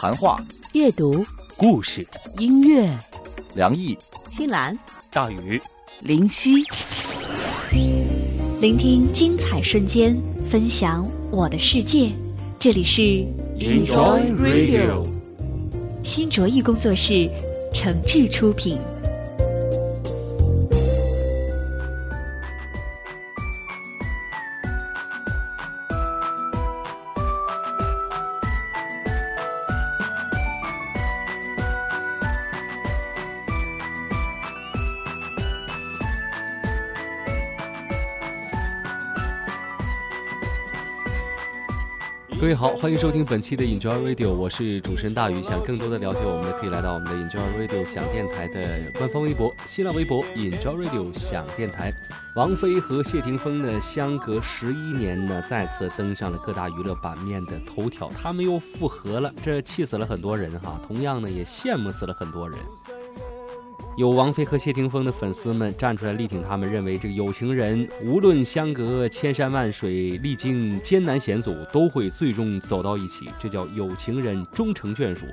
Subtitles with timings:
[0.00, 0.40] 谈话、
[0.74, 2.06] 阅读、故事、
[2.38, 2.88] 音乐，
[3.56, 3.98] 梁毅、
[4.30, 4.78] 新兰、
[5.10, 5.60] 大宇、
[6.02, 6.62] 林夕，
[8.60, 10.16] 聆听精彩瞬间，
[10.48, 12.12] 分享我的世界。
[12.60, 13.02] 这里是
[13.58, 15.04] Enjoy Radio，
[16.04, 17.28] 新卓艺工作室
[17.74, 18.78] 诚挚出品。
[42.48, 45.42] 各位好，欢迎收听本期的 Enjoy Radio，我是主持人大宇。
[45.42, 51.92] 想更多的了解我们的，可以来到我们的 Enjoy Radio 想电台的官方微博、新浪微博 Enjoy Radio 想电台。
[52.36, 62.58] 王菲和谢霆锋呢，相隔十一年呢，再次登上了各大娱乐版面的头条，他们又复合了，这气死了很多人哈，同样呢，也羡慕死了很多人。
[63.98, 75.26] 有王菲和谢霆锋的粉丝们站出来力挺他们，认为这个有情人无论相隔千山万水，历经艰难险阻，都会最终走到一起，这叫有情人终成眷属。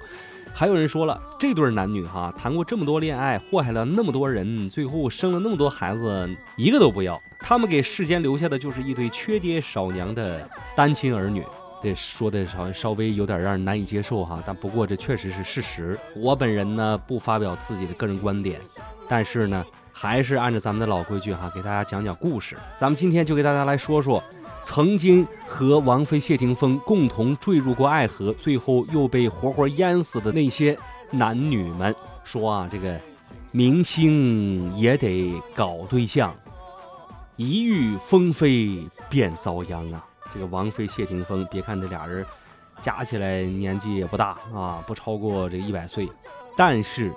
[0.51, 6.27] 还有人说了，这对男女哈谈过这么多恋爱，祸害了那么多人，最后生了那么多孩子，
[6.57, 11.43] 一个都不要，他们给世间留下的就是一对缺爹少娘的单亲儿女。
[11.85, 15.95] 这说的稍稍微有点让人难以接受哈，但不过这确实是事实。
[16.15, 18.59] 我本人呢不发表自己的个人观点，
[19.07, 22.57] 但是呢还是按照咱们的老规矩哈，给大家讲讲故事。
[22.75, 24.23] 咱们今天就给大家来说说，
[24.63, 30.75] 曾经和王菲、谢霆锋共同坠入过爱河，最后又被活活淹死的那些
[31.11, 31.95] 男女们。
[32.23, 32.99] 说啊，这个
[33.51, 36.35] 明星也得搞对象，
[37.35, 40.03] 一遇风飞便遭殃啊。
[40.35, 42.25] 这个王菲、谢霆锋，别看这俩人
[42.81, 46.11] 加起来年纪也不大啊，不超过这一百岁，
[46.57, 47.09] 但是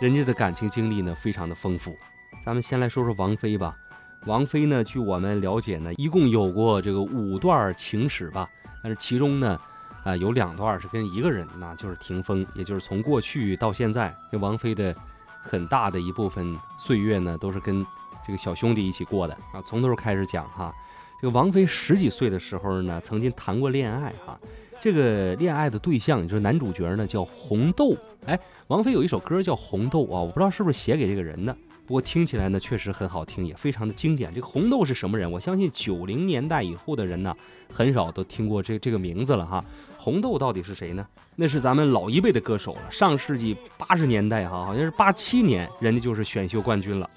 [0.00, 1.94] 人家的感情经历呢非常的丰富。
[2.42, 3.76] 咱们先来说说王菲吧。
[4.24, 8.48] 王菲呢，据我们了解呢，一共有过这个五段情史吧，
[8.82, 9.60] 但是其中呢，
[10.02, 14.96] 啊有两段是跟一个人，那就是霆锋，也就是从过去到现在，这王菲的
[15.38, 17.84] 很大的一部分岁月呢，都是跟
[18.26, 19.60] 这个小兄弟一起过的啊。
[19.62, 20.74] 从头开始讲哈。
[21.22, 24.36] 这个王菲十几岁的时候呢，曾经谈过恋爱哈。
[24.80, 27.96] 这个恋爱的对象，也就是男主角呢，叫红豆。
[28.26, 31.56] 哎，王菲有一首歌叫《红豆》啊，我不知道是不是写给这个人的，
[31.86, 34.34] 不过听起来呢，确实很好听，也非常的经典。
[34.34, 35.30] 这个红豆是什么人？
[35.30, 37.32] 我相信九零年代以后的人呢，
[37.72, 39.64] 很少都听过这这个名字了哈。
[39.96, 41.06] 红豆到底是谁呢？
[41.36, 42.90] 那是咱们老一辈的歌手了。
[42.90, 47.08] 上世纪八十年代哈，好像是八七年，人家就是选秀冠军了。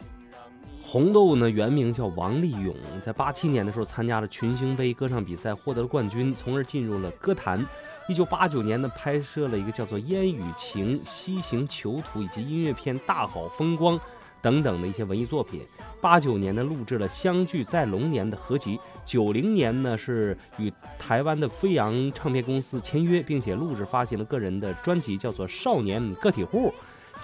[0.87, 7.65] 红豆呢，原名叫王立勇，在八七年的时候参加了群星杯歌唱比赛，获得了冠军，从而进入了歌坛。
[8.07, 13.97] 一九八九年呢，拍摄了一个叫做《烟雨情》《西行囚徒》以及音乐片《大好风光》
[14.43, 15.63] 等等的一些文艺作品。
[15.99, 18.79] 八九年呢，录制了《相聚在龙年》的合集。
[19.03, 26.67] 九零年呢，是与台湾的飞扬唱片公司签约，并且录制发行了个人的专辑，叫做《少年个体户》。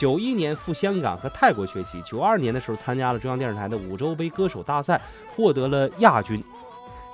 [0.02, 6.44] 九一年赴香港和泰国学习，九二年的时候参加了中央电视台的五洲杯歌手大赛，获得了亚军。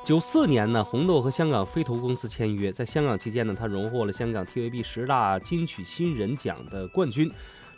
[0.05, 7.29] 九四年呢，红豆和香港飞图公司签约，在香港期间呢，他荣获了香港 TVB 十大金曲新人奖的冠军，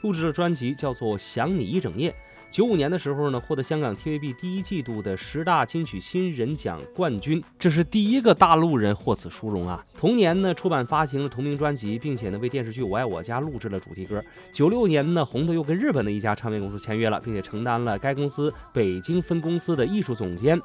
[0.01, 2.11] 录制的专辑叫做《想你一整夜》。
[2.51, 9.85] 九五年的时候呢，获得香港 TVB 第一季度的十大金曲新人奖冠军，这是第一个大陆人获此殊荣啊。
[9.95, 14.23] 同年呢，出版发行了同名专辑，并且呢，为电视剧《我爱我家》录制了主题歌。
[14.51, 20.59] 九六年呢，红豆又跟日本的一家唱片公司签约了，并且承担了该公司北京分公司的艺术总监。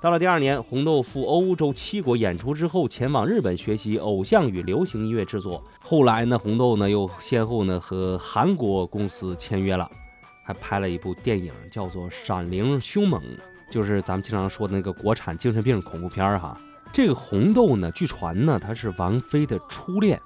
[0.00, 5.62] 到了第二年，红豆赴欧洲七国演出之后，前往日本学习偶像与流行音乐制作。
[5.80, 9.88] 后来呢，红豆呢又先后呢和韩国公司签约了。
[10.42, 13.22] 还拍了一部电影，叫做《闪灵凶猛》，
[13.70, 16.58] 就是咱们经常说的那个国产精神病恐怖片儿哈。
[16.92, 20.20] 这个红豆呢，据传呢，他是王菲的初恋。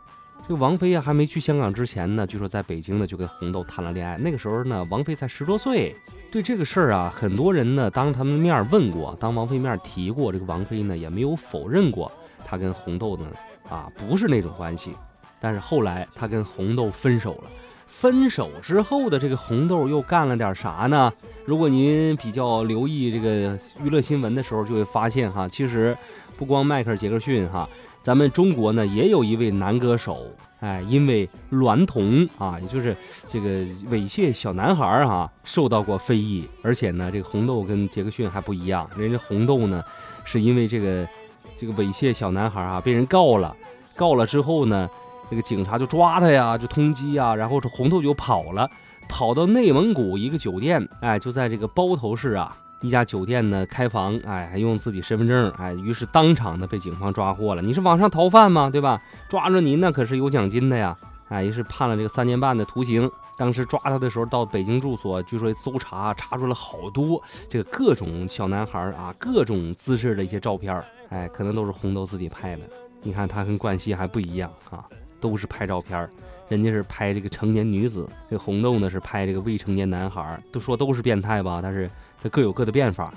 [0.46, 4.16] 这个王菲啊，还没去香港之前呢，据说在北京呢就跟红豆谈了恋爱。
[4.18, 5.96] 那个时候呢，王菲才十多岁。
[6.30, 10.32] 对这个事儿啊，很多人呢当他们面问过，当王菲面提过。
[10.32, 12.12] 这个王菲呢也没有否认过，
[12.44, 13.26] 她跟红豆呢
[13.68, 14.94] 啊不是那种关系。
[15.40, 17.50] 但是后来她跟红豆分手了。
[17.96, 21.10] 分手之后的这个红豆又干了点啥呢？
[21.46, 25.96] 如果您比较留意这个娱乐新闻的时候，就会发现哈，其实
[26.36, 27.66] 不光迈克尔·杰克逊哈，
[28.02, 30.26] 咱们中国呢也有一位男歌手，
[30.58, 32.94] 哎，因为娈童啊，也就是
[33.28, 33.48] 这个
[33.90, 36.46] 猥亵小男孩哈，受到过非议。
[36.62, 39.82] 而且呢，这个红豆跟杰克逊还不一样，人家红豆呢
[40.24, 41.08] 是因为这个
[41.56, 43.56] 这个猥亵小男孩啊，被人告了，
[43.94, 44.90] 告了之后呢。
[45.30, 48.68] 那个警察就抓他呀，就通缉啊，然后这红豆就跑了，
[49.08, 57.62] 跑到内蒙古一个酒店，哎，就在这个包头市啊一家酒店呢开房，哎，还用自己身份证，哎，于是当场呢被警方抓获了。
[57.62, 58.68] 你是网上逃犯吗？
[58.70, 59.02] 对吧？
[59.28, 60.96] 抓着您那可是有奖金的呀，
[61.28, 63.10] 哎，于是判了这个三年半的徒刑。
[63.36, 72.62] 当时抓他的时候，到北京住所，据说搜查查出了好多这个各种小男孩啊，各种姿势的一些照片哎，可能都是红豆自己拍的。
[73.02, 74.84] 你看他跟冠希还不一样啊，
[75.24, 76.06] 都是拍照片
[76.50, 81.90] 人家是拍这个成年女子，这红豆呢是拍这个未成年男孩都说都是变态吧，但是
[82.22, 83.14] 他各有各的变法。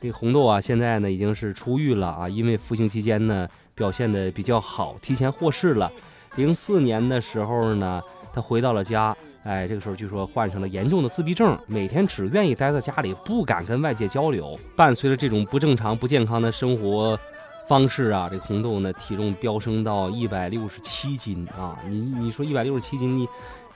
[0.00, 5.90] 这红豆啊，现在呢已经是出狱了啊，因为服刑期间呢表现的比较好，提前获释了。
[6.36, 8.00] 零四年的时候呢，
[8.32, 9.16] 他回到了家。
[9.42, 14.56] 哎，这个时候据说患上了严重的自闭症，每天只愿意待在家里，不敢跟外界交流。
[14.76, 17.18] 伴随着这种不正常、不健康的生活
[17.66, 21.78] 方式啊，这红豆呢体重飙升到一百六十七斤啊！
[21.88, 23.28] 你你说一百六十七斤，你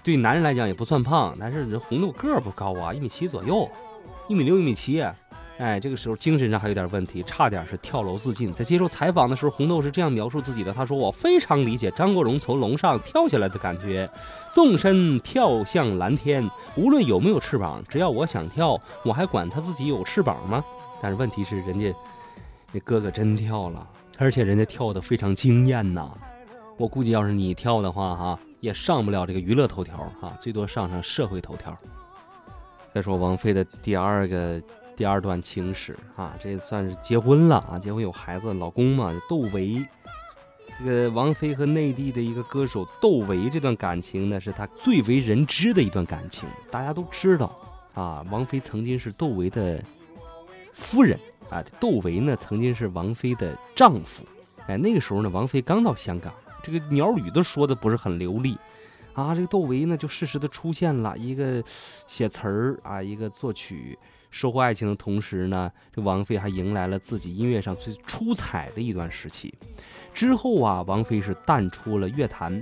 [0.03, 3.71] 对男人来讲也不算胖，但是这红豆个儿不高啊，一米七左右，
[4.29, 5.05] 一米六、一米七。
[5.57, 8.53] 哎，这个时候精神上还有点问题，差点是跳楼自尽。
[8.53, 14.11] 在接受采访的时候，红豆是这样描述自己的：“他说，我非常理解张国荣从楼上跳下来的感觉，
[14.53, 20.65] 纵身跳向蓝天，无论有没有翅膀，只要我想跳，我还管他自己有翅膀吗？
[21.01, 21.95] 但是问题是，人家
[22.75, 23.89] 这哥哥真跳了，
[24.19, 26.13] 而且人家跳的非常惊艳呐。
[26.77, 31.75] 我估计要是你跳的话，哈，也上不了这个娱乐头条，哈，最多上上社会头条。
[32.93, 34.61] 再说王菲的第二个。
[34.97, 39.85] 第二段情史啊，这算是结婚了啊，结婚有孩子，老公嘛，窦唯。
[40.79, 46.49] 这个王菲和内地的一个歌手窦唯这段感情呢，是她最为人知的一段感情。
[46.71, 47.59] 大家都知道
[47.95, 49.83] 啊，王菲曾经是窦唯的
[50.73, 51.19] 夫人
[51.51, 54.25] 啊，窦唯呢曾经是王菲的丈夫。
[54.67, 56.33] 哎，那个时候呢，王菲刚到香港，
[56.63, 58.59] 这个鸟语都说的不是很流利
[59.13, 59.35] 啊。
[59.35, 61.63] 这个窦唯呢，就适时的出现了一个
[62.07, 63.99] 写词儿啊，一个作曲。
[64.31, 69.55] 收获爱情的同时呢，这王菲还迎来了自己音乐上最出彩的一段时期。
[70.13, 72.61] 之后啊，王菲是淡出了乐坛，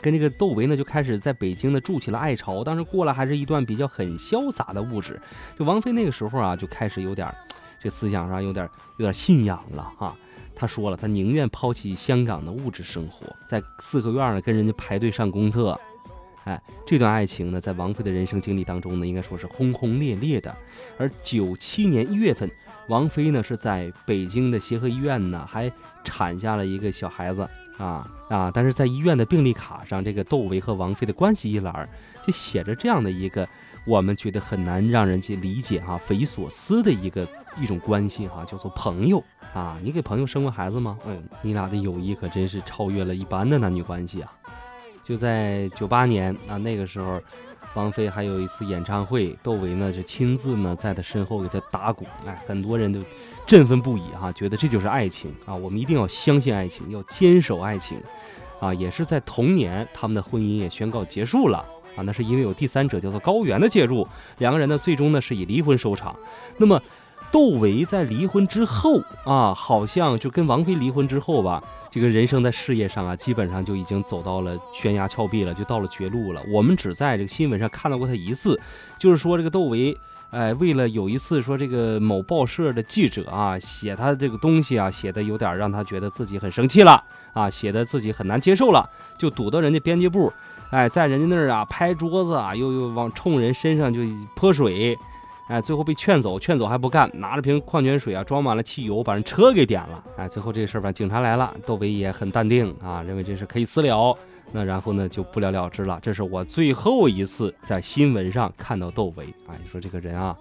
[0.00, 2.64] 跟这个窦唯呢就开始在北京呢筑起了爱巢。
[2.64, 5.20] 当时过了还是一段比较很潇洒的物质。
[5.58, 7.30] 这王菲那个时候啊，就开始有点
[7.80, 8.68] 这思想上有点
[8.98, 10.14] 有点信仰了哈。
[10.54, 15.78] 他说了，他宁愿抛弃香港的物质生活，在四合院呢跟人家排队上公厕。
[16.44, 20.54] 哎，这段爱情呢，在王菲的人生经历当中呢，应该说是轰轰烈烈的。
[20.98, 22.50] 而九七年一月份，
[22.88, 25.70] 王菲呢是在北京的协和医院呢，还
[26.02, 27.46] 产下了一个小孩子
[27.76, 28.50] 啊啊！
[28.52, 31.86] 但是在医院的病历卡上，这个窦唯和王菲的关系一栏
[32.26, 33.46] 就写着这样的一个，
[33.86, 39.22] 我们觉得很难让人去理解哈，匪夷所思的一个一种关系哈，叫做朋友
[39.54, 39.78] 啊。
[39.82, 40.98] 你给朋友生过孩子吗？
[41.06, 44.32] 嗯，你俩的友谊可真是超越了一般的男女关系啊。
[45.02, 47.20] 就在九八年啊，那个时候，
[47.74, 53.00] 王菲还有一次演唱会，窦唯呢是亲自呢在她身后给她打鼓，哎，很多人都
[53.46, 58.00] 振奋不已哈，觉得这就是爱情啊，我们一定要相信爱情，要坚守爱情，
[58.60, 61.58] 啊，也是在同年，他们的婚姻也宣告结束了
[61.96, 64.06] 啊，那是因为有第三者叫做高原的介入，
[64.38, 66.14] 两个人呢最终呢是以离婚收场。
[66.56, 66.80] 那么，
[67.32, 71.62] 窦唯在离婚之后啊，好像就跟王菲离婚之后吧。
[71.92, 76.40] 这个人生在事业上啊，基本上就已经走到了悬崖峭壁了，就到了绝路了。
[76.48, 78.60] 我们只在这个新闻上看到过他一次，
[78.96, 79.98] 就是说这个窦唯，
[80.30, 90.32] 哎，为了有一次说这个某报社的记者啊，写他这个东西啊，写的有点让他觉得自己很生气了啊，写的自己很难接受了，就堵到人家编辑部，
[90.70, 94.00] 哎，在人家那儿啊拍桌子啊，又又往冲人身上就
[94.36, 94.96] 泼水。
[95.50, 100.04] 哎，最后被劝走，劝走还不干，拿着瓶矿泉水啊，装满了汽油，把人车给点了。
[100.16, 104.16] 哎，最后这事儿吧，警察来了，窦唯也很淡定啊，认为这事可以私了。
[104.52, 105.98] 那然后呢，就不了了之了。
[106.00, 109.58] 这是我最后一次在新闻上看到窦唯啊。
[109.60, 110.36] 你说这个人啊，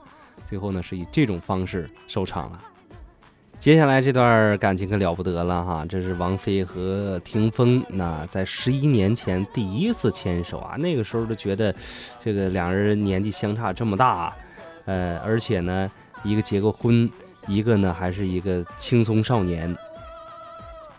[0.46, 2.60] 最后呢是以这种方式收场了。
[3.58, 11.74] 接下来这段感情可了不得了哈，这是王菲和霆锋那在十一年前第一次牵手啊，那个时候都觉得
[12.24, 14.32] 这个两人年纪相差这么大。
[14.90, 15.92] 呃，而且呢，
[16.24, 17.08] 一个结过婚，
[17.48, 19.78] 一个呢还是一个青葱少年，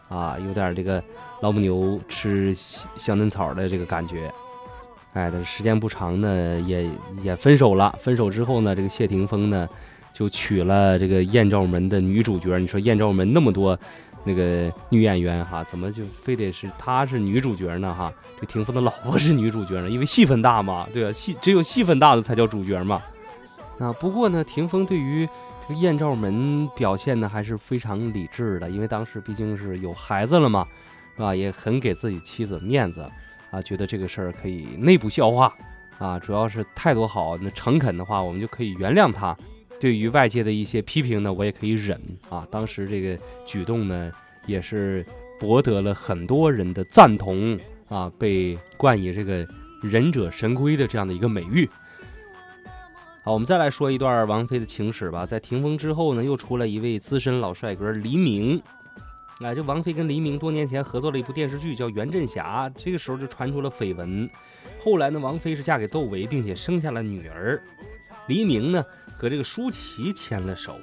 [0.09, 1.03] 啊，有点这个
[1.41, 4.33] 老母牛吃香嫩草的这个感觉。
[5.15, 6.89] 哎，但是时间不长呢，也
[7.21, 7.93] 也分手了。
[8.01, 9.69] 分手之后呢，这个谢霆锋呢
[10.15, 12.57] 就娶了这个艳照门的女主角。
[12.59, 13.77] 你说艳照门那么多
[14.23, 17.93] 那个女演员哈，怎么就非得是她是女主角呢？
[17.93, 19.91] 哈，这霆锋的老婆是女主角呢？
[19.91, 21.11] 因为戏份大嘛，对啊？
[21.11, 23.03] 戏只有戏份大的才叫主角嘛。
[23.81, 25.27] 那，不过呢，霆锋对于
[25.67, 30.69] 这个艳照门表现呢还是非常理智的，因为当时毕竟是有孩子了嘛，
[31.17, 31.35] 是吧？
[31.35, 33.11] 也很给自己妻子面子
[33.51, 35.51] 啊，觉得这个事儿可以内部消化
[35.99, 36.19] 啊。
[36.19, 39.35] 主要是态度好，那诚恳的话，我们就可以原谅他。
[39.81, 42.47] 对于外界的一些批评呢，我也可以忍啊。
[42.51, 44.13] 当时这个举动呢，
[44.45, 45.03] 也是
[45.39, 47.59] 博得了很多人的赞同
[47.89, 49.49] 啊，被冠以这个
[49.81, 51.67] 忍者神龟的这样的一个美誉。
[53.31, 55.25] 好，我们再来说一段王菲的情史吧。
[55.25, 58.61] 在霆锋之后呢，又出了一位资深老帅哥黎明。
[59.39, 62.69] 哎，这王菲跟黎明多年前合作了一部电视剧，叫《袁振霞》。
[62.77, 64.29] 这个时候就传出了绯闻。
[64.81, 67.63] 后来呢，王菲是嫁给窦唯，并且生下了女儿。
[68.27, 68.85] 黎明呢，
[69.15, 70.81] 和这个舒淇牵了手。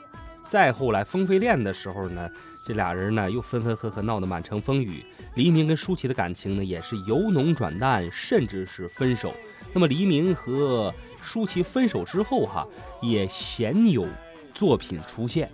[0.47, 2.29] 再后来，风飞恋的时候呢，
[2.65, 5.03] 这俩人呢又分分合合，闹得满城风雨。
[5.35, 9.33] 黎明跟舒淇的感情呢，也是由浓转淡，甚至是分手。
[9.73, 12.67] 那么，黎明和舒淇分手之后，哈
[13.01, 14.07] 也鲜有
[14.53, 15.49] 作品出现。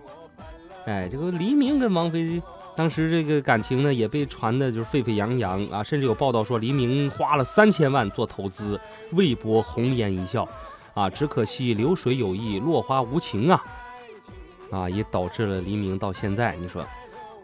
[0.85, 2.41] 哎，这个黎明跟王菲
[2.75, 8.79] 当时这个感情呢，也被传的就是沸沸扬扬啊，甚至有报道说黎明花了三千万做投资，
[9.11, 10.47] 为博红颜一笑。
[10.93, 13.63] 啊，只可惜流水有意，落花无情啊！
[14.69, 16.83] 啊，也导致了黎明到现在，你说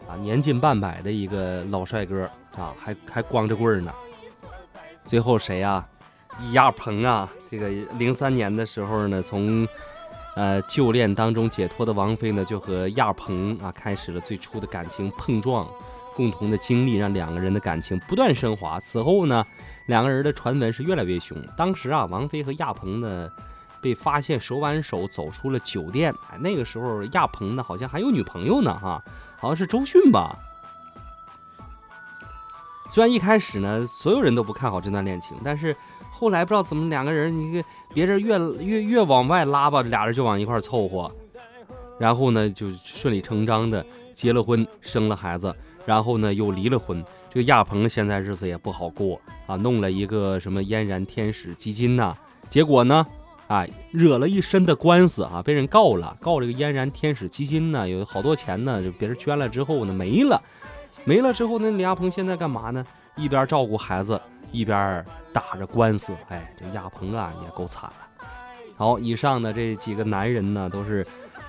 [0.08, 3.92] 啊，年近半百的一个老帅哥啊，还还光着棍呢。
[5.04, 5.84] 最后谁呀？
[6.52, 7.68] 亚鹏啊，这个
[7.98, 9.66] 零三年的时候呢，从
[10.36, 15.68] 呃旧恋当中解脱的王菲呢，就和亚鹏啊开始了最初的感情碰撞，
[16.14, 18.80] 共同的经历让两个人的感情不断升华。
[18.80, 19.44] 此后呢，
[19.86, 21.36] 两个人的传闻是越来越凶。
[21.56, 23.28] 当时啊，王菲和亚鹏呢
[23.82, 26.14] 被发现手挽手走出了酒店。
[26.30, 29.02] 哎，那个时候亚鹏呢好像还有女朋友呢，哈，
[29.38, 30.34] 好像是周迅吧。
[32.90, 35.74] 虽然一开始呢，所有人都不看好这段恋情，但是。
[36.12, 41.10] 后来不知道怎么两个人，你别人越越越往外拉吧，俩人就往一块凑合，
[41.98, 43.82] 然后呢就顺理成章的
[44.12, 45.54] 结了婚，生了孩子，
[45.86, 47.02] 然后呢又离了婚。
[47.30, 52.14] 这个亚鹏现在日子也不好过啊，弄了一个什么嫣然天使基金呐，
[52.50, 53.06] 结果呢，
[53.46, 60.42] 啊惹了一身的官司啊，被人告了，告这个嫣然天使基金呢有好多钱呢，就别人捐了之后呢没了，
[61.04, 62.84] 没了之后那，李亚鹏现在干嘛呢？
[63.16, 64.20] 一边照顾孩子。
[64.52, 68.26] 一边打着官司，哎，这亚鹏啊也够惨了。
[68.74, 71.06] 好，以上的这几个男人呢，都是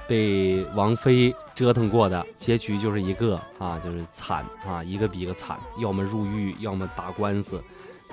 [0.08, 7.60] 被王菲折腾过的，结局就是一个啊，就是惨啊，一个比一个惨，要么入狱，要么打官司，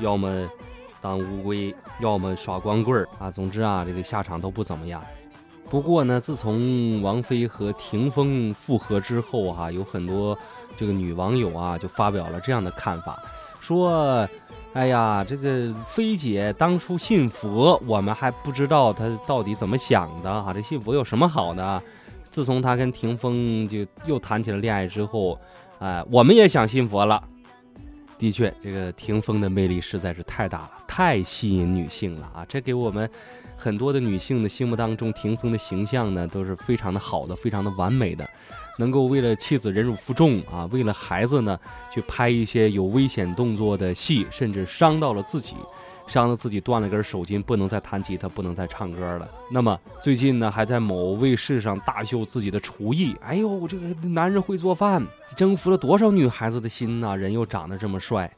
[0.00, 0.48] 要么
[1.02, 3.30] 当乌龟，要么耍光棍啊。
[3.30, 5.04] 总之啊，这个下场都不怎么样。
[5.68, 10.34] 不过呢，自从王菲和霆锋复合之后哈，有很多
[10.78, 13.22] 这个女网友啊，就发表了这样的看法，
[13.60, 14.26] 说。
[14.74, 20.52] 哎呀，这个菲姐当初信佛，我们还不知道她到底怎么想的哈。
[20.52, 21.82] 这信佛有什么好的？
[22.22, 25.36] 自从她跟霆锋就又谈起了恋爱之后，
[25.80, 27.20] 哎，我们也想信佛了。
[28.18, 32.44] 的确，这个霆锋的魅力实在是太大了，太吸引女性了啊！
[32.48, 33.08] 这给我们
[33.56, 38.28] 很多的女性的心目当中，霆锋的形象呢都是非常的好的，非常的完美的。
[38.78, 41.58] 能够为了妻子忍辱负重啊，为了孩子呢，
[41.92, 45.54] 去拍一些有危险动作的戏，甚至伤到了自己，
[46.08, 49.30] 伤得自己断了根手筋，不能再弹吉他，不能再唱歌了。
[49.52, 53.14] 那么最近呢，还在某卫视上大秀自己的厨艺。
[53.20, 57.14] 哎呦，这个男人会做饭，征服了多少女孩子的心呐！
[57.14, 58.34] 人又长得这么帅，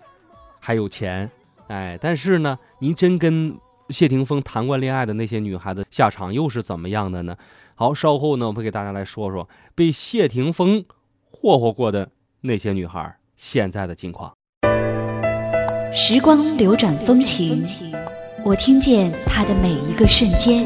[0.59, 1.31] 还有钱，
[1.69, 3.57] 哎，但是呢，您真跟
[3.89, 7.37] 谢霆锋谈过恋爱的那些女孩子下场又是怎么样的呢？
[7.77, 10.85] 好，稍后呢，我们给大家来说说被谢霆锋
[11.31, 12.11] 霍霍过的
[12.43, 14.33] 那些女孩现在的近况。
[15.93, 17.65] 时光流转风情，
[18.45, 20.65] 我听见它的每一个瞬间。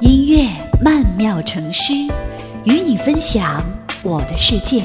[0.00, 0.48] 音乐
[0.80, 1.92] 曼妙成诗，
[2.64, 3.62] 与你分享
[4.02, 4.82] 我的世界。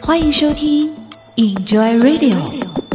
[0.00, 0.92] 欢迎收听
[1.36, 2.85] Enjoy Radio。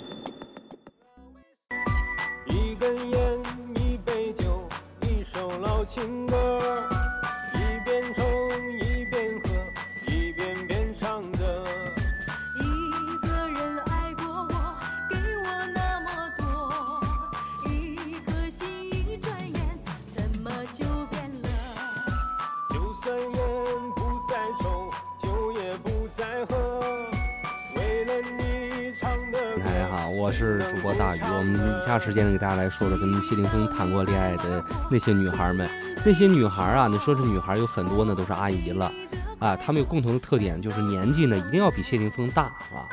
[32.12, 35.70] 时间呢，给大家来说说跟谢霆锋谈过恋爱的那些女孩们。
[36.06, 38.92] 那些女孩啊，你说这女孩有很多呢，都是阿姨了，
[39.40, 42.84] 啊，她们有共同的特点，就是年纪呢一定要比谢霆锋大，啊。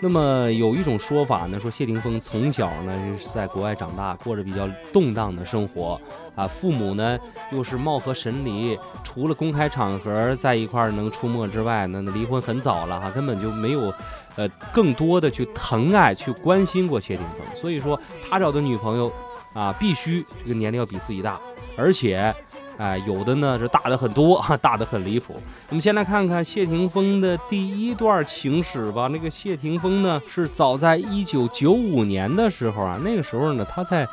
[0.00, 5.98] 那么有一种说法呢，说谢霆锋从小呢是在国外长大，过着比较动荡的生活
[6.34, 7.18] 啊，父母呢
[7.50, 13.92] 又是貌合神离，除了公开场合在一块儿能出没之外，那那离婚很早了哈，根本就没有，
[14.36, 17.56] 呃，更多的去疼爱、去关心过谢霆锋。
[17.56, 17.98] 所以说
[18.28, 19.10] 他找的女朋友
[19.54, 21.40] 啊，必须这个年龄要比自己大，
[21.76, 22.34] 而且。
[22.78, 25.40] 哎，有的呢是大的很多哈， 大的很离谱。
[25.70, 29.08] 我们先来看看谢霆锋的第一段情史吧。
[29.10, 34.06] 那个谢霆锋呢，是早在一九九五年的时候啊，那个时候呢，他在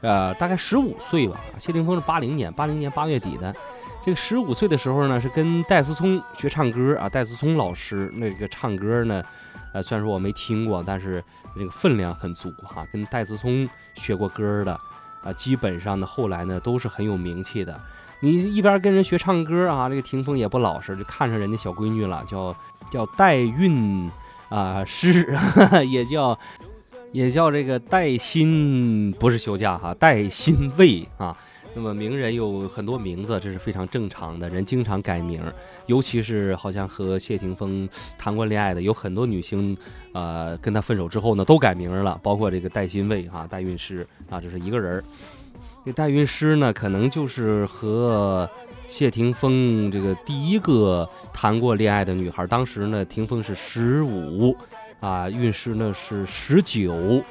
[0.00, 1.38] 呃大概十五岁吧。
[1.58, 3.54] 谢霆锋是八零年，八零年八月底的。
[4.02, 7.06] 这个十五岁的时候呢，是跟戴思聪学唱歌啊。
[7.06, 9.22] 戴思聪老师那个唱歌呢，
[9.74, 11.22] 呃，虽然说我没听过，但是
[11.54, 12.82] 这个分量很足哈。
[12.90, 14.80] 跟戴思聪学过歌的。
[15.22, 17.78] 啊，基本上呢，后来呢都是很有名气的。
[18.20, 22.54] 你一边跟人学唱歌啊，这个霆锋也不老实，就看上人家小闺女了，叫
[22.90, 24.10] 叫代孕
[24.48, 25.38] 啊师，
[25.88, 26.38] 也叫
[27.12, 31.36] 也叫这个带薪，不是休假哈，带薪费啊。
[31.72, 35.40] 那么名人有很多名字，这是非常正常的，人经常改名，
[35.86, 39.76] 尤其是好像和谢霆锋谈过恋爱的，有很多女星，
[40.12, 45.04] 呃，跟他分手之后呢，都改名了，包括这个戴欣卫哈，代孕师啊，这是一个人儿。
[45.86, 48.50] 这代孕师呢，可能就是和
[48.88, 54.54] 谢霆锋这个第一个谈过恋爱的女孩，当时呢，霆锋是十五，
[54.98, 57.22] 啊，孕师呢是十九，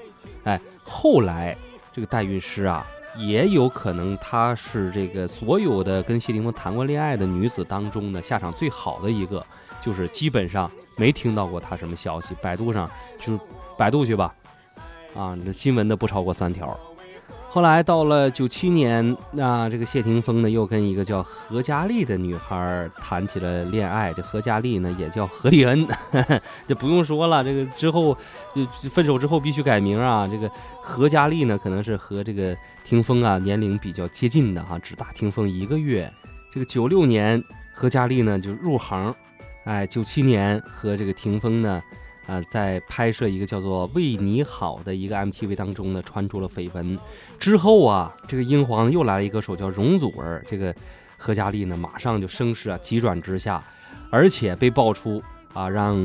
[0.45, 1.55] 哎，后来
[1.93, 2.87] 这个代孕师啊。
[3.17, 9.45] 也有可能她是这个所有的跟谢霆锋谈过恋爱的女子当中呢，下场最好的一个，
[9.81, 12.35] 就是基本上没听到过她什么消息。
[12.41, 12.89] 百度上
[13.19, 13.39] 就是
[13.77, 14.33] 百度去吧，
[15.15, 16.79] 啊，这新闻的不超过三条。
[17.51, 24.13] 后来到了九七年，那这个谢霆锋呢又跟一个叫何佳丽的女孩谈起了恋爱。
[24.13, 25.87] 这何佳丽呢也叫何丽恩，
[26.67, 27.43] 这不用说了。
[27.43, 28.15] 这个之后
[28.53, 30.27] 就分手之后必须改名啊。
[30.31, 36.11] 这个何佳丽呢可能是和这个霆锋啊年龄比较接近的哈，只大霆锋一个月。
[36.51, 39.11] 这个九六年何佳丽呢就入行，
[39.63, 41.81] 哎，九七年和这个霆锋呢。
[42.29, 46.95] 啊，在拍摄一个叫做《为你好》的一个 MTV 当中呢，传出了绯闻。
[47.39, 50.73] 之后啊，这个英皇又来了一个手叫容祖儿，这个
[51.17, 53.63] 何嘉丽呢，马上就声势啊急转直下，
[54.11, 55.19] 而且被爆出
[55.55, 55.97] 啊让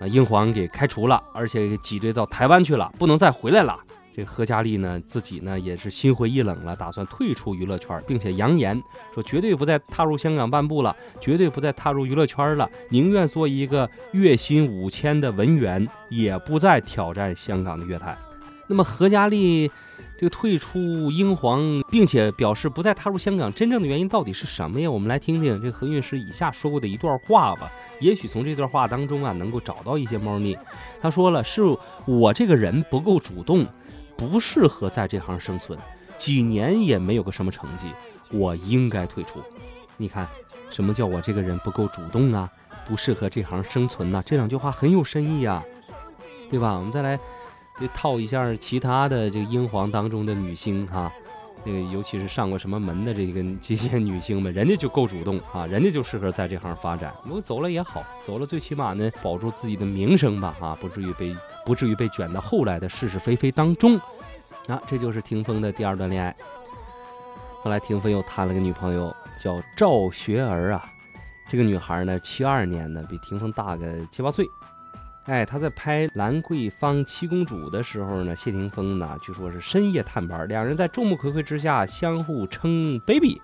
[0.00, 3.78] 啊英皇给开除了，而且给挤兑到台湾去了，不能再回来了。
[4.14, 8.78] 这何嘉丽呢，自己呢也是心灰意冷了，打算退出娱乐圈，并且扬言
[9.14, 18.16] 说绝对不再踏入香港半步了，绝对不再踏入娱乐圈了，宁愿做一个月薪五千的文员，也不再挑战香港的乐坛。
[18.66, 19.70] 那么何嘉丽
[20.18, 20.78] 这个退出
[21.10, 24.90] 英皇，并且表示不再踏入香港，真正的原因到底是什么呀？
[24.90, 30.54] 我们来听听这何韵诗以下说过的一段话吧，也许从这段话当中啊，能够找到一些猫腻。
[31.00, 31.62] 他说了，是
[32.06, 33.66] 我这个人不够主动。
[34.28, 35.78] 不适合在这行生存，
[36.16, 37.86] 几年也没有个什么成绩，
[38.30, 39.40] 我应该退出。
[39.96, 40.28] 你看，
[40.70, 42.50] 什么叫我这个人不够主动啊？
[42.84, 44.22] 不适合这行生存呐？
[44.26, 45.62] 这两句话很有深意啊，
[46.50, 46.74] 对吧？
[46.74, 47.18] 我们再来
[47.94, 51.12] 套一下其他的这个英皇当中的女星哈，
[51.64, 57.14] 那个尤其是上过什么门的这个这些女星们，人家就够主动啊，人家就适合在这行发展。
[57.24, 61.34] 如果走了也好，走了最起码呢，保住自己的名声吧，啊，不至于被。
[61.64, 63.96] 不至于被卷到后来的是是非非当中，
[64.66, 66.34] 啊，这就是霆锋的第二段恋爱。
[67.62, 70.84] 后来霆锋又谈了个女朋友，叫赵学儿啊。
[71.48, 74.44] 这个女孩呢，七二年的，比霆锋大个七八岁。
[75.26, 83.40] 哎，他在拍《兰桂坊七公主》的时候呢，谢霆锋呢，据说是深夜探班，两人在众目睽睽之下相互称 baby。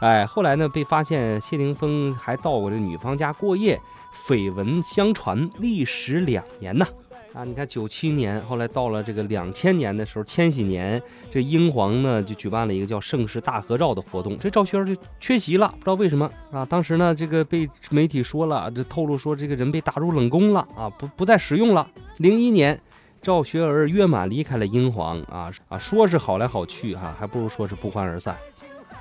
[0.00, 3.80] 哎，后来呢，被发现谢霆锋还到过这女方家过夜，
[4.12, 6.84] 绯闻相传，历时两年呢。
[7.32, 16.64] 啊你看九七年，后来到了这个两千年的时候，千禧年，这英皇呢就举办了一个叫“盛世大合照”的活动，这赵轩就缺席了，不知道为什么啊。
[16.64, 21.88] 当时呢，这个被媒体说了，这透露说这个人被打入冷宫了啊，不不再使用了。
[22.16, 22.80] 零一年，
[23.22, 28.36] 赵学而约满离开了英皇啊啊，说是好来好去哈，还不如说是不欢而散。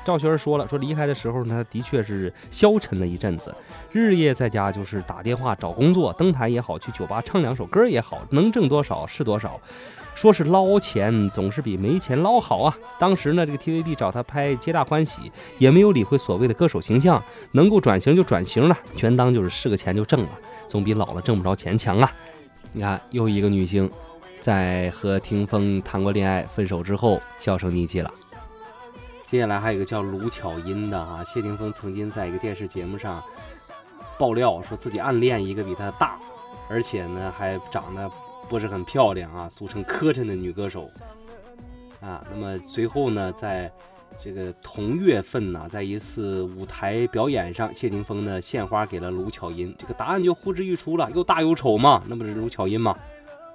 [0.06, 3.54] 赵学而说了，说离开的时候呢，的确是消沉了一阵子，
[3.92, 9.60] 日夜在家就是打电话找工作，登台也好，去酒吧唱两首歌也好，能挣多少是多少。
[10.16, 12.78] 说是捞钱总是比没钱捞好啊。
[12.98, 15.22] 当时呢，这个 TVB 找他拍《皆大欢喜》，
[15.60, 20.30] 也没有理会所谓的歌手形象，能够转型就转型了，全当就是是个钱就挣了，
[20.68, 22.12] 总比老了挣不着钱强啊。
[22.74, 23.90] 你看，又一个女星，
[24.42, 28.12] 在和霆锋谈过恋爱，分手之后销声匿迹了。
[29.30, 33.24] 接下来还有一个叫卢巧音的啊，谢霆锋曾经在一个电视节目上
[34.18, 36.20] 爆料，说自己暗恋一个比他大
[36.68, 38.10] 而且呢还长得
[38.50, 40.90] 不是很漂亮啊，俗称磕碜的女歌手
[42.02, 42.26] 啊。
[42.32, 43.72] 那么随后呢，在
[44.20, 52.98] 这个同月份呢，在一次舞台表演上，谢霆锋呢献花给了卢巧音，这个答案就呼之欲出了，又大又丑嘛，那不是卢巧音吗？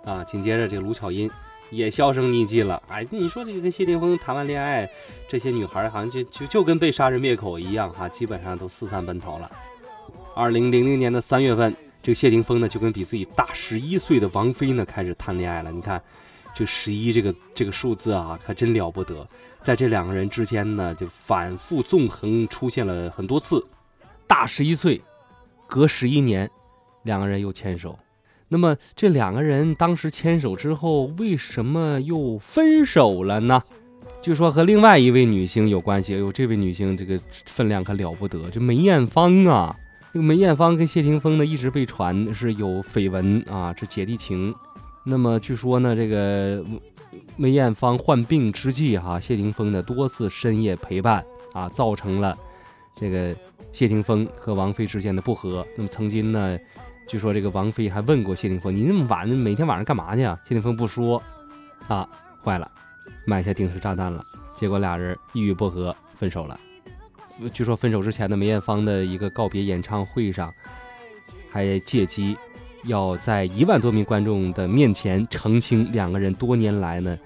[0.05, 1.29] 啊，紧接着这个卢巧音
[1.71, 2.83] 也销声匿迹了。
[2.89, 4.89] 哎，你说这个跟谢霆锋谈完恋爱，
[5.29, 9.51] 这些女孩好像就就就跟被杀人灭口一样哈，基本上都四散奔逃了。
[10.35, 15.71] 二零零零年的三月份，这个谢霆锋呢就跟比自己大十一岁的王菲呢开始谈恋爱了。
[15.71, 16.03] 你看。
[16.57, 19.27] 这十一这个这个数字啊，可真了不得。
[19.61, 23.61] 在这两个人之间呢，就反复纵横出现了很多次。
[24.29, 25.03] 大十一岁，
[25.67, 26.49] 隔十一年，
[27.03, 27.99] 两个人又牵手。
[28.55, 33.61] 那么这两个人当时牵手之后，为什么又分手了呢？
[34.23, 36.15] 据说和另外一位女星有关系。
[36.15, 39.75] 哎呦，这位女星这个分量可了不得，这梅艳芳啊。
[40.13, 44.55] 这个梅艳芳跟谢霆锋呢，一直被传是有绯闻啊，这姐弟情。
[45.05, 46.65] 那么据说呢，这个
[47.37, 52.39] 梅艳芳患病之际，哈，谢霆锋呢多次深夜陪伴啊，造成了
[52.95, 53.35] 这个
[53.73, 55.67] 谢霆锋和王菲之间的不和。
[55.77, 56.57] 那么曾经呢，
[57.07, 61.23] 据说这个王菲还问过谢霆锋：“你那么晚每天晚上干嘛去啊？”谢霆锋不说，
[61.89, 62.09] 啊，
[62.43, 62.71] 坏了，
[63.27, 64.25] 埋下定时炸弹了。
[64.55, 66.59] 结果俩人一语不合分手了。
[67.53, 70.53] 据说分手之前的梅艳芳的一个告别演唱会上，
[71.51, 72.37] 还借机。
[72.87, 77.19] 要在一万多名观众的面前澄清两个人多年来呢，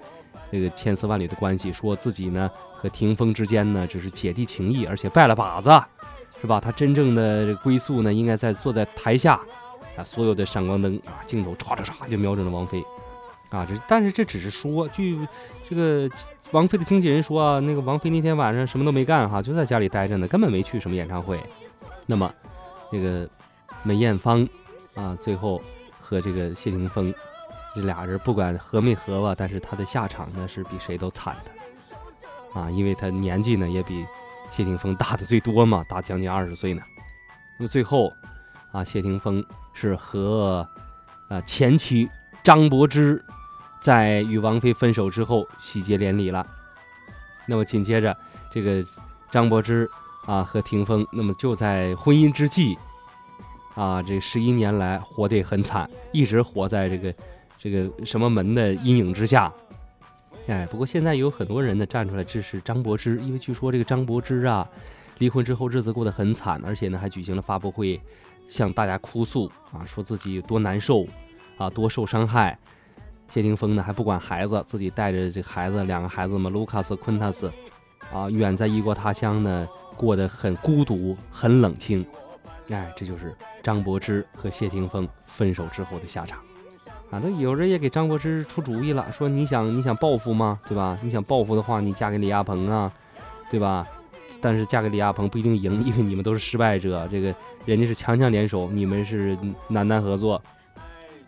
[0.52, 5.68] 这个千丝万缕的关系，说自己呢和霆锋之间呢只是姐弟情谊，而且拜了把子，
[6.40, 6.60] 是吧？
[6.60, 9.40] 他真正的归宿呢应该在坐在台下，
[9.98, 12.82] 啊，所有的闪光灯啊镜头唰唰唰就瞄准了王菲，
[13.50, 15.18] 啊，这但是这只是说，据
[15.68, 16.08] 这个
[16.52, 21.42] 王菲的经纪人说啊，那个王菲那天晚上什么都没干哈，就在家里待着呢，根本没去什么演唱会。
[22.06, 22.32] 那么，
[22.92, 23.28] 那个
[23.82, 24.48] 梅艳芳。
[24.94, 25.62] 啊，最后
[26.00, 27.14] 和这个谢霆锋
[27.72, 34.04] 这俩人不管和没和吧，但是他的下场呢是比谁都惨的啊，因为他年纪呢也比
[34.50, 36.82] 谢霆锋大的最多嘛，大将近二十岁呢。
[37.60, 38.12] 那么最后
[38.72, 39.44] 啊，谢霆锋
[39.78, 40.66] 是和
[41.28, 42.08] 啊前妻
[42.42, 43.24] 张柏芝
[43.80, 46.44] 在与王菲分手之后喜结连理了。
[47.46, 48.16] 那么紧接着
[48.50, 48.84] 这个
[49.30, 49.88] 张柏芝
[50.26, 52.76] 啊和霆锋，那么就在婚姻之际。
[53.76, 57.14] 啊，这十一年来活得很惨，一直活在这个
[57.56, 59.52] 这个什么门的阴影之下。
[60.48, 64.68] 哎，不过现在有很多人呢站出来支持张柏芝，因为据说这个张柏芝啊，
[65.18, 68.00] 离婚之后日子过得很惨，而且呢还举行了发布会，
[68.48, 71.06] 向大家哭诉啊，说自己多难受
[71.58, 72.58] 啊，多受伤害。
[73.28, 77.52] 谢霆锋呢还不管孩子，自己带着这孩子两个孩子嘛，卢卡斯、昆塔斯，
[78.10, 82.04] 啊，远在异国他乡呢，过得很孤独，很冷清。
[82.70, 86.38] 哎，这就是张柏芝和谢霆锋分手之后的下场，
[87.10, 90.58] 啊，那有人也给张柏芝出主意了，说你想你想报复吗？
[90.66, 90.98] 对吧？
[91.02, 92.90] 你想报复的话，你嫁给李亚鹏啊，
[93.50, 93.86] 对吧？
[94.40, 99.36] 但是嫁给李亚鹏不一定赢，因为你们都是失败者， 这个人家是强强联手，你们是
[99.68, 100.40] 难难合作，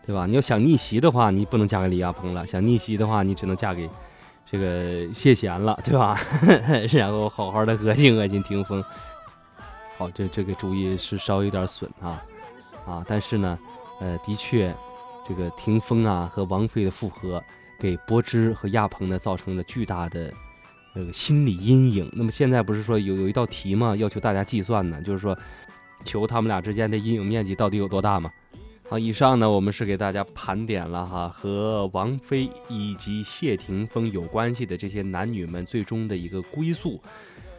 [0.07, 0.27] 对吧？
[0.27, 3.89] 你要想逆袭的话，你不能嫁给李亚鹏了；想逆袭的话，你只能嫁给
[4.45, 6.19] 这个谢贤了， 对吧？
[6.93, 8.83] 然后好好的恶心恶心霆锋。
[9.97, 12.23] 好，这这个主意是稍微有点损啊，
[12.87, 13.59] 啊，但是呢，
[14.01, 14.75] 呃，的确，
[15.29, 17.43] 这个霆锋啊和王菲的复合，
[17.79, 20.33] 给柏芝和亚鹏呢造成了巨大的
[20.93, 22.11] 那个心理阴影。
[22.13, 23.95] 那么现在不是说有有一道题吗？
[23.97, 25.37] 要求大家计算呢，就是说，
[26.05, 28.31] 求他们俩之间的阴影面积到底有多大嘛？
[28.89, 37.01] 好，以上呢我们是给大家盘点了哈和王菲以及谢霆锋有关系的这些男女们最终的一个归宿。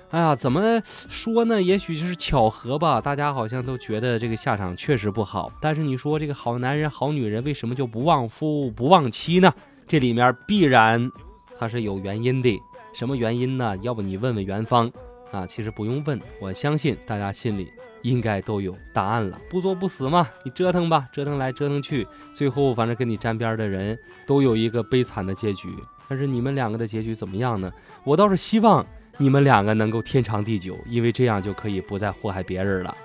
[0.09, 1.61] 哎呀，怎么说呢？
[1.61, 2.99] 也许就是巧合吧。
[2.99, 5.49] 大家好像都觉得这个下场确实不好。
[5.61, 9.53] 但是你说这个好男人、好女人为什么就不忘夫、不忘妻呢？
[9.87, 11.09] 这里面必然
[11.57, 12.61] 它是有原因的。
[12.93, 13.77] 什么原因呢？
[13.81, 14.91] 要不你问问元芳
[15.31, 15.45] 啊？
[15.45, 19.39] 其实不用问，我相信大家心里应该都有答案了。
[19.49, 25.69] 不作不死嘛，你折腾吧，折腾来折腾去，最后反正跟你沾边的人都有一个悲惨的结局。
[26.07, 27.71] 但是你们两个的结局怎么样呢？
[28.03, 28.85] 我倒是希望。
[29.17, 32.95] 你们两个能够天长地久，因为这样就可以不再祸害别人了。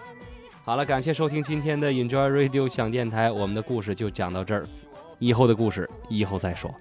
[0.64, 4.66] 好了，感谢收听今天的 Enjoy Radio 想电台，我们的故事就讲到这儿，
[5.18, 6.72] 以后的故事以后再说。